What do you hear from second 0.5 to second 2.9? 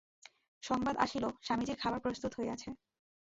সংবাদ আসিল, স্বামীজীর খাবার প্রস্তুত হইয়াছে।